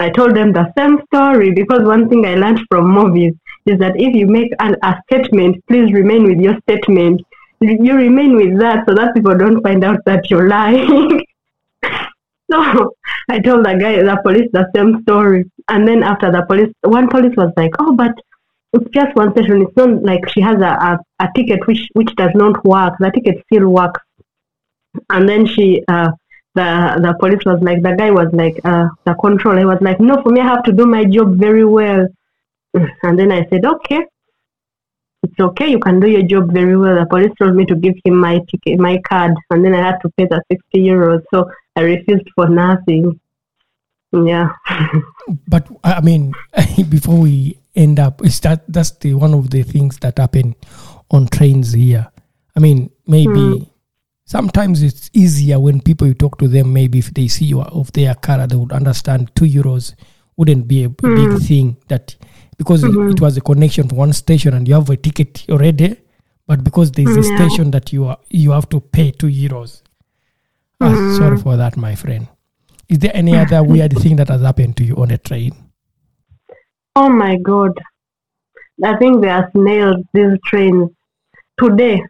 I 0.00 0.10
told 0.10 0.36
them 0.36 0.52
the 0.52 0.72
same 0.78 1.00
story 1.06 1.52
because 1.52 1.82
one 1.82 2.08
thing 2.08 2.24
I 2.24 2.34
learned 2.36 2.60
from 2.68 2.88
movies 2.88 3.34
is 3.66 3.78
that 3.80 3.94
if 3.96 4.14
you 4.14 4.26
make 4.26 4.52
an, 4.60 4.76
a 4.82 4.94
statement, 5.06 5.64
please 5.66 5.92
remain 5.92 6.24
with 6.24 6.38
your 6.38 6.56
statement. 6.60 7.20
You 7.60 7.76
you 7.82 7.96
remain 7.96 8.36
with 8.36 8.60
that 8.60 8.84
so 8.86 8.94
that 8.94 9.14
people 9.14 9.36
don't 9.36 9.60
find 9.60 9.82
out 9.82 10.04
that 10.04 10.30
you're 10.30 10.48
lying. 10.48 11.24
So 12.50 12.94
I 13.30 13.38
told 13.40 13.64
the 13.64 13.74
guy, 13.74 14.02
the 14.02 14.18
police, 14.22 14.48
the 14.52 14.68
same 14.74 15.02
story. 15.02 15.50
And 15.68 15.86
then 15.86 16.02
after 16.02 16.30
the 16.30 16.44
police, 16.46 16.72
one 16.82 17.08
police 17.08 17.36
was 17.36 17.52
like, 17.56 17.72
"Oh, 17.78 17.94
but 17.94 18.12
it's 18.72 18.90
just 18.90 19.14
one 19.16 19.34
session. 19.34 19.62
It's 19.62 19.76
not 19.76 20.02
like 20.02 20.28
she 20.30 20.40
has 20.40 20.56
a, 20.60 20.72
a, 20.88 20.98
a 21.20 21.28
ticket 21.36 21.66
which 21.66 21.88
which 21.94 22.14
does 22.16 22.30
not 22.34 22.64
work. 22.64 22.94
The 22.98 23.10
ticket 23.10 23.44
still 23.46 23.68
works." 23.68 24.00
And 25.10 25.28
then 25.28 25.46
she, 25.46 25.82
uh, 25.88 26.10
the 26.54 26.68
the 27.02 27.14
police 27.20 27.44
was 27.44 27.60
like, 27.62 27.82
the 27.82 27.94
guy 27.96 28.10
was 28.10 28.28
like, 28.32 28.58
uh, 28.64 28.88
the 29.04 29.14
controller 29.14 29.66
was 29.66 29.78
like, 29.80 30.00
"No, 30.00 30.22
for 30.22 30.30
me, 30.30 30.40
I 30.40 30.46
have 30.46 30.64
to 30.64 30.72
do 30.72 30.86
my 30.86 31.04
job 31.04 31.36
very 31.36 31.64
well." 31.64 32.06
And 33.02 33.18
then 33.18 33.32
I 33.32 33.46
said, 33.48 33.64
"Okay." 33.64 34.00
It's 35.24 35.40
okay, 35.40 35.66
you 35.68 35.80
can 35.80 35.98
do 35.98 36.08
your 36.08 36.22
job 36.22 36.52
very 36.52 36.76
well. 36.76 36.94
The 36.94 37.04
police 37.06 37.32
told 37.40 37.56
me 37.56 37.64
to 37.66 37.74
give 37.74 37.94
him 38.04 38.16
my 38.16 38.38
ticket, 38.50 38.78
my 38.78 38.98
card, 38.98 39.34
and 39.50 39.64
then 39.64 39.74
I 39.74 39.84
had 39.84 39.98
to 40.02 40.10
pay 40.16 40.26
the 40.26 40.40
60 40.48 40.78
euros. 40.78 41.22
So 41.34 41.50
I 41.78 41.82
refused 41.82 42.28
for 42.34 42.48
nothing. 42.48 43.20
Yeah. 44.12 44.50
But 45.46 45.68
I 45.84 46.00
mean, 46.00 46.32
before 46.88 47.18
we 47.20 47.58
end 47.76 48.00
up, 48.00 48.24
is 48.24 48.40
that 48.40 48.64
that's 48.66 48.92
the 48.98 49.14
one 49.14 49.34
of 49.34 49.50
the 49.50 49.62
things 49.62 49.98
that 49.98 50.18
happen 50.18 50.56
on 51.10 51.28
trains 51.28 51.72
here. 51.72 52.08
I 52.56 52.60
mean, 52.60 52.90
maybe 53.06 53.58
hmm. 53.58 53.62
sometimes 54.24 54.82
it's 54.82 55.10
easier 55.12 55.60
when 55.60 55.80
people 55.80 56.06
you 56.08 56.14
talk 56.14 56.38
to 56.38 56.48
them. 56.48 56.72
Maybe 56.72 56.98
if 56.98 57.12
they 57.14 57.28
see 57.28 57.44
you 57.44 57.60
of 57.60 57.92
their 57.92 58.14
car, 58.14 58.46
they 58.46 58.56
would 58.56 58.72
understand 58.72 59.30
two 59.36 59.44
euros 59.44 59.94
wouldn't 60.36 60.66
be 60.66 60.84
a 60.84 60.88
big 60.88 61.30
hmm. 61.30 61.36
thing. 61.36 61.76
That 61.88 62.16
because 62.56 62.82
it- 62.82 62.96
it 63.12 63.20
was 63.20 63.36
a 63.36 63.40
connection 63.40 63.86
to 63.88 63.94
one 63.94 64.12
station 64.12 64.54
and 64.54 64.66
you 64.66 64.74
have 64.74 64.90
a 64.90 64.96
ticket 64.96 65.44
already, 65.48 65.96
but 66.46 66.64
because 66.64 66.90
there's 66.90 67.16
a 67.16 67.22
station 67.22 67.70
that 67.70 67.92
you 67.92 68.06
are 68.06 68.18
you 68.30 68.50
have 68.50 68.68
to 68.70 68.80
pay 68.80 69.10
two 69.12 69.28
euros. 69.28 69.82
Ah, 70.80 71.16
sorry 71.18 71.36
for 71.38 71.56
that, 71.56 71.76
my 71.76 71.94
friend. 71.94 72.28
Is 72.88 72.98
there 72.98 73.10
any 73.14 73.36
other 73.36 73.62
weird 73.62 73.98
thing 73.98 74.16
that 74.16 74.28
has 74.28 74.42
happened 74.42 74.76
to 74.78 74.84
you 74.84 74.94
on 74.96 75.10
a 75.10 75.18
train? 75.18 75.52
Oh 76.94 77.08
my 77.08 77.36
God. 77.36 77.72
I 78.84 78.96
think 78.96 79.20
they 79.20 79.28
are 79.28 79.50
snails. 79.52 79.96
These 80.14 80.38
trains. 80.46 80.90
Today, 81.58 82.02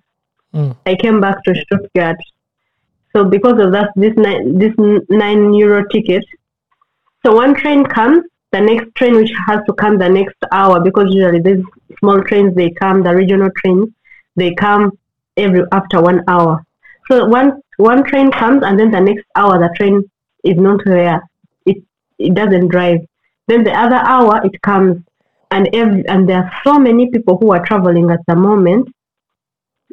Mm. 0.54 0.76
I 0.86 0.94
came 0.94 1.20
back 1.20 1.42
to 1.44 1.54
Stuttgart. 1.54 2.16
So 3.14 3.24
because 3.24 3.60
of 3.60 3.72
that, 3.72 3.90
this 3.96 4.14
nine, 4.16 4.58
this 4.58 4.72
nine 5.08 5.52
euro 5.54 5.84
ticket. 5.92 6.24
So 7.24 7.34
one 7.34 7.54
train 7.54 7.84
comes, 7.84 8.24
the 8.52 8.60
next 8.60 8.94
train 8.94 9.14
which 9.16 9.30
has 9.46 9.60
to 9.66 9.74
come 9.74 9.98
the 9.98 10.08
next 10.08 10.36
hour 10.52 10.80
because 10.80 11.12
usually 11.12 11.40
these 11.40 11.62
small 11.98 12.22
trains 12.22 12.54
they 12.54 12.70
come, 12.70 13.02
the 13.02 13.14
regional 13.14 13.50
trains 13.58 13.88
they 14.36 14.54
come 14.54 14.92
every 15.36 15.64
after 15.72 16.00
one 16.00 16.22
hour. 16.28 16.64
So 17.10 17.26
one 17.26 17.60
one 17.78 18.04
train 18.04 18.30
comes 18.30 18.62
and 18.64 18.78
then 18.78 18.90
the 18.90 19.00
next 19.00 19.24
hour 19.34 19.58
the 19.58 19.72
train 19.76 20.02
is 20.44 20.58
not 20.58 20.80
there. 20.84 21.22
It 21.64 21.82
it 22.18 22.34
doesn't 22.34 22.68
drive. 22.68 23.00
Then 23.46 23.64
the 23.64 23.72
other 23.72 23.96
hour 23.96 24.44
it 24.44 24.60
comes. 24.62 25.02
And 25.50 25.74
every, 25.74 26.06
and 26.08 26.28
there 26.28 26.44
are 26.44 26.52
so 26.62 26.78
many 26.78 27.10
people 27.10 27.38
who 27.38 27.52
are 27.52 27.64
traveling 27.64 28.10
at 28.10 28.20
the 28.26 28.36
moment. 28.36 28.88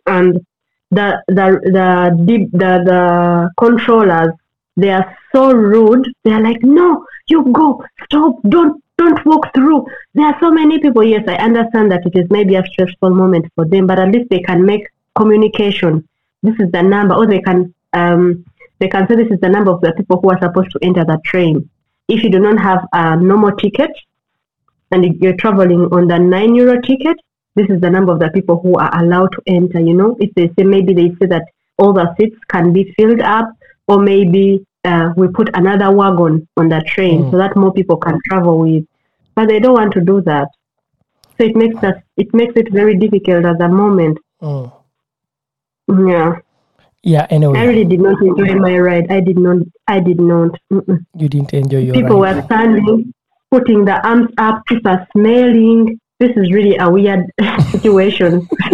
And 0.05 0.45
the 0.91 1.21
the 1.27 1.47
the 1.77 2.23
deep 2.25 2.51
the, 2.51 2.71
the 2.89 3.49
controllers 3.57 4.33
they 4.77 4.89
are 4.89 5.17
so 5.33 5.53
rude. 5.53 6.11
They 6.23 6.31
are 6.31 6.41
like 6.41 6.63
no 6.63 7.05
you 7.27 7.45
go 7.53 7.83
stop 8.05 8.35
don't 8.49 8.83
don't 8.97 9.25
walk 9.25 9.53
through. 9.53 9.85
There 10.15 10.25
are 10.25 10.37
so 10.39 10.51
many 10.51 10.79
people. 10.79 11.03
Yes 11.03 11.23
i 11.27 11.35
understand 11.35 11.91
that 11.91 12.05
it 12.05 12.15
is 12.15 12.29
maybe 12.31 12.55
a 12.55 12.65
stressful 12.65 13.11
moment 13.11 13.45
for 13.53 13.65
them 13.65 13.85
but 13.85 13.99
at 13.99 14.11
least 14.11 14.29
they 14.31 14.39
can 14.39 14.65
make 14.65 14.87
communication. 15.15 16.07
This 16.41 16.55
is 16.59 16.71
the 16.71 16.81
number. 16.81 17.15
Or 17.15 17.27
they 17.27 17.41
can 17.41 17.74
um 17.95 18.45
they 18.79 18.87
can 18.87 19.07
say 19.07 19.15
this 19.15 19.31
is 19.35 19.39
the 19.41 19.49
number 19.49 19.71
of 19.71 19.81
the 19.81 19.91
people 19.93 20.19
who 20.21 20.29
are 20.29 20.39
supposed 20.41 20.71
to 20.71 20.79
enter 20.89 21.05
the 21.05 21.17
train 21.25 21.69
if 22.07 22.23
you 22.23 22.29
do 22.29 22.39
not 22.39 22.59
have 22.59 22.81
a 22.93 23.15
normal 23.15 23.51
ticket 23.63 23.91
and 24.91 25.05
you're 25.21 25.37
traveling 25.37 25.83
on 25.91 26.07
the 26.07 26.19
nine 26.19 26.53
euro 26.55 26.79
ticket 26.81 27.17
this 27.55 27.69
is 27.69 27.79
the 27.79 27.89
number 27.89 28.11
of 28.11 28.19
the 28.19 28.29
people 28.31 28.59
who 28.59 28.75
are 28.75 28.91
allowed 29.01 29.31
to 29.31 29.41
enter. 29.47 29.79
You 29.79 29.93
know, 29.93 30.17
if 30.19 30.33
they 30.35 30.47
say 30.57 30.63
maybe 30.65 30.93
they 30.93 31.15
say 31.19 31.25
that 31.27 31.43
all 31.77 31.93
the 31.93 32.13
seats 32.19 32.37
can 32.49 32.73
be 32.73 32.93
filled 32.97 33.21
up, 33.21 33.49
or 33.87 34.01
maybe 34.01 34.65
uh, 34.83 35.13
we 35.15 35.29
put 35.29 35.49
another 35.53 35.89
wagon 35.95 36.47
on 36.57 36.69
the 36.69 36.81
train 36.85 37.23
Mm. 37.23 37.31
so 37.31 37.37
that 37.37 37.55
more 37.55 37.73
people 37.73 37.97
can 37.97 38.19
travel 38.27 38.59
with. 38.59 38.85
But 39.35 39.47
they 39.47 39.59
don't 39.59 39.73
want 39.73 39.93
to 39.93 40.01
do 40.01 40.21
that, 40.21 40.49
so 41.37 41.45
it 41.45 41.55
makes 41.55 41.81
us 41.83 41.95
it 42.17 42.33
makes 42.33 42.55
it 42.57 42.71
very 42.71 42.97
difficult 42.97 43.45
at 43.45 43.57
the 43.57 43.69
moment. 43.69 44.17
Mm. 44.41 44.71
Yeah, 46.09 46.35
Yeah. 47.05 47.27
Anyway, 47.29 47.57
I 47.57 47.65
really 47.65 47.85
did 47.85 48.01
not 48.01 48.21
enjoy 48.21 48.55
my 48.55 48.77
ride. 48.77 49.11
I 49.11 49.21
did 49.21 49.37
not. 49.37 49.57
I 49.87 49.99
did 49.99 50.19
not. 50.19 50.59
Mm-mm. 50.73 51.05
you 51.15 51.29
didn't 51.29 51.53
enjoy 51.53 51.77
your 51.77 51.93
ride. 51.93 52.01
people 52.01 52.21
ride. 52.21 52.35
were 52.35 52.41
standing, 52.43 53.13
putting 53.51 53.85
the 53.85 54.05
arms 54.05 54.31
up, 54.37 54.65
people 54.65 54.97
smelling. 55.13 55.99
This 56.19 56.31
is 56.35 56.51
really 56.51 56.75
a 56.77 56.89
weird 56.89 57.31
situation. 57.69 58.47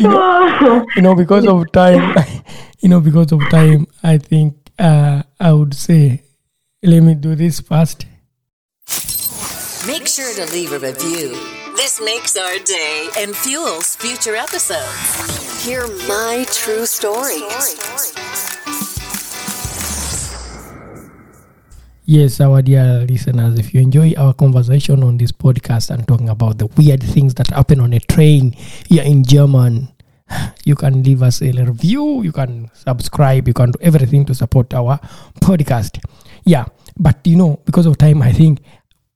so, 0.00 0.86
you 0.94 1.02
know 1.02 1.16
because 1.16 1.44
of 1.44 1.72
time 1.72 2.14
you 2.78 2.88
know 2.88 3.00
because 3.00 3.32
of 3.32 3.40
time 3.50 3.84
i 4.04 4.16
think 4.16 4.54
uh 4.78 5.20
i 5.40 5.52
would 5.52 5.74
say 5.74 6.22
let 6.84 7.00
me 7.00 7.16
do 7.16 7.34
this 7.34 7.58
first 7.58 8.06
Make 9.86 10.06
sure 10.06 10.34
to 10.34 10.52
leave 10.52 10.72
a 10.72 10.78
review. 10.78 11.30
This 11.74 12.02
makes 12.04 12.36
our 12.36 12.58
day 12.58 13.08
and 13.18 13.34
fuels 13.34 13.96
future 13.96 14.36
episodes. 14.36 15.39
Hear 15.60 15.86
my 16.08 16.46
true 16.48 16.86
story. 16.86 17.44
yes 22.06 22.40
our 22.40 22.62
dear 22.62 23.04
listeners 23.06 23.58
if 23.58 23.74
you 23.74 23.80
enjoy 23.80 24.14
our 24.16 24.32
conversation 24.32 25.02
on 25.04 25.18
this 25.18 25.30
podcast 25.30 25.90
and 25.90 26.08
talking 26.08 26.30
about 26.30 26.56
the 26.56 26.66
weird 26.78 27.02
things 27.02 27.34
that 27.34 27.46
happen 27.48 27.78
on 27.78 27.92
a 27.92 28.00
train 28.00 28.52
here 28.88 29.04
in 29.04 29.22
german 29.22 29.86
you 30.64 30.74
can 30.74 31.02
leave 31.02 31.22
us 31.22 31.42
a 31.42 31.52
review 31.52 32.22
you 32.22 32.32
can 32.32 32.70
subscribe 32.72 33.46
you 33.46 33.54
can 33.54 33.70
do 33.70 33.78
everything 33.82 34.24
to 34.24 34.34
support 34.34 34.72
our 34.72 34.98
podcast 35.40 36.00
yeah 36.44 36.64
but 36.98 37.24
you 37.26 37.36
know 37.36 37.60
because 37.66 37.84
of 37.84 37.98
time 37.98 38.22
i 38.22 38.32
think 38.32 38.60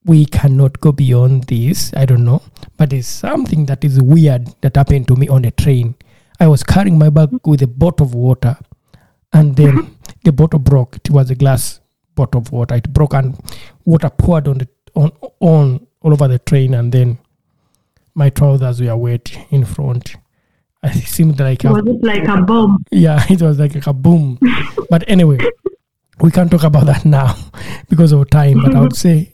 we 0.05 0.27
cannot 0.27 0.79
go 0.81 0.93
beyond 0.93 1.45
this 1.45 1.91
i 1.97 2.05
don't 2.05 2.25
know 2.25 2.43
but 2.77 2.93
it's 2.93 3.09
something 3.09 3.65
that 3.65 3.83
is 3.83 4.01
weird 4.03 4.47
that 4.61 4.77
happened 4.77 5.09
to 5.09 5.17
me 5.17 5.27
on 5.27 5.45
a 5.47 5.51
train 5.51 5.95
i 6.41 6.47
was 6.47 6.63
carrying 6.63 6.99
my 6.99 7.11
bag 7.11 7.29
with 7.45 7.63
a 7.63 7.67
bottle 7.67 8.07
of 8.07 8.15
water 8.15 8.57
and 9.33 9.57
then 9.57 9.97
the 10.25 10.33
bottle 10.33 10.59
broke 10.59 10.97
it 10.97 11.11
was 11.11 11.31
a 11.31 11.35
glass 11.35 11.81
bottle 12.15 12.41
of 12.41 12.53
water 12.53 12.75
it 12.75 12.93
broke 12.93 13.15
and 13.15 13.37
water 13.85 14.11
poured 14.11 14.49
on 14.49 14.59
the 14.59 14.69
on 14.95 15.11
on 15.41 15.87
all 16.01 16.13
over 16.13 16.29
the 16.29 16.39
train 16.39 16.75
and 16.75 16.93
then 16.93 17.19
my 18.15 18.31
trousers 18.31 18.81
were 18.81 18.97
wet 18.97 19.37
in 19.51 19.65
front 19.65 20.17
it 20.85 21.05
seemed 21.07 21.41
like 21.41 21.65
a, 21.65 21.73
was 21.73 21.87
it 21.87 22.05
like 22.05 22.29
a 22.29 22.43
bomb? 22.43 22.85
yeah, 22.91 23.25
it 23.31 23.41
was 23.41 23.59
like 23.59 23.87
a 23.87 23.93
boom. 23.93 24.39
but 24.91 25.05
anyway, 25.09 25.39
we 26.21 26.31
can't 26.31 26.51
talk 26.51 26.63
about 26.63 26.87
that 26.87 27.05
now 27.05 27.37
because 27.89 28.13
of 28.13 28.29
time. 28.31 28.61
But 28.63 28.75
I 28.75 28.81
would 28.81 28.97
say 28.97 29.34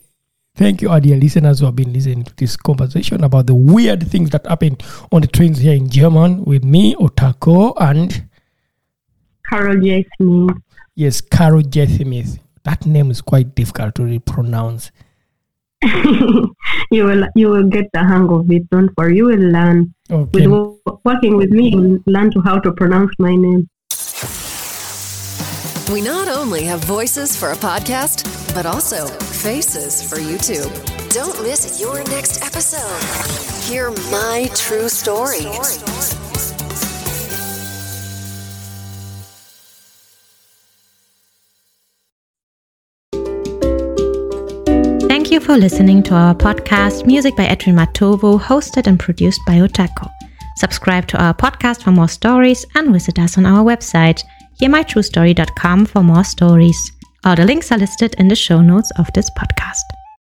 thank 0.61 0.81
you, 0.81 0.89
our 0.89 0.99
dear 0.99 1.17
listeners 1.17 1.59
who 1.59 1.65
have 1.65 1.75
been 1.75 1.91
listening 1.91 2.23
to 2.23 2.35
this 2.35 2.55
conversation 2.55 3.23
about 3.23 3.47
the 3.47 3.55
weird 3.55 4.07
things 4.07 4.29
that 4.29 4.45
happen 4.45 4.77
on 5.11 5.21
the 5.21 5.27
trains 5.27 5.57
here 5.57 5.73
in 5.73 5.89
German 5.89 6.45
with 6.45 6.63
me, 6.63 6.93
Otako, 6.95 7.73
and 7.79 8.27
Carol 9.49 9.81
J. 9.81 10.05
Smith. 10.17 10.57
yes, 10.95 11.19
Carol 11.19 11.63
J. 11.63 11.87
Smith. 11.87 12.39
That 12.63 12.85
name 12.85 13.09
is 13.09 13.21
quite 13.21 13.55
difficult 13.55 13.95
to 13.95 14.19
pronounce. 14.19 14.91
you 15.83 17.05
will 17.05 17.25
you 17.35 17.49
will 17.49 17.67
get 17.67 17.89
the 17.91 18.03
hang 18.03 18.29
of 18.29 18.51
it. 18.51 18.69
Don't 18.69 18.95
worry, 18.97 19.17
you 19.17 19.25
will 19.25 19.39
learn. 19.39 19.95
Okay. 20.11 20.45
With 20.45 20.77
working 21.03 21.37
with 21.37 21.49
me, 21.49 21.69
you 21.69 21.77
will 21.81 21.99
learn 22.05 22.29
to 22.31 22.41
how 22.41 22.59
to 22.59 22.71
pronounce 22.71 23.11
my 23.17 23.35
name. 23.35 23.67
We 25.91 26.01
not 26.01 26.27
only 26.27 26.65
have 26.65 26.83
voices 26.85 27.35
for 27.35 27.51
a 27.51 27.55
podcast, 27.55 28.40
but 28.53 28.65
also 28.65 29.07
faces 29.07 30.01
for 30.07 30.17
YouTube. 30.17 30.71
Don't 31.13 31.41
miss 31.43 31.79
your 31.79 32.03
next 32.05 32.43
episode. 32.43 33.01
Hear 33.69 33.91
my 34.11 34.49
true 34.55 34.89
story. 34.89 35.47
Thank 45.07 45.31
you 45.31 45.39
for 45.39 45.57
listening 45.57 46.03
to 46.03 46.15
our 46.15 46.35
podcast, 46.35 47.05
Music 47.05 47.35
by 47.35 47.45
Edwin 47.45 47.75
Matovo, 47.75 48.39
hosted 48.39 48.87
and 48.87 48.99
produced 48.99 49.41
by 49.47 49.59
Otako. 49.59 50.09
Subscribe 50.57 51.07
to 51.07 51.23
our 51.23 51.33
podcast 51.33 51.83
for 51.83 51.91
more 51.91 52.09
stories 52.09 52.65
and 52.75 52.91
visit 52.91 53.17
us 53.17 53.37
on 53.37 53.45
our 53.45 53.63
website, 53.63 54.23
hearmytruestory.com 54.61 55.85
for 55.85 56.03
more 56.03 56.23
stories. 56.23 56.91
All 57.23 57.35
the 57.35 57.45
links 57.45 57.71
are 57.71 57.77
listed 57.77 58.15
in 58.17 58.29
the 58.29 58.35
show 58.35 58.61
notes 58.61 58.89
of 58.97 59.13
this 59.13 59.29
podcast. 59.29 59.83